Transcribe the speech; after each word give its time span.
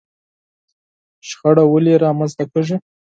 شخړه 1.27 1.63
ولې 1.71 1.93
رامنځته 2.03 2.43
کېږي؟ 2.51 2.75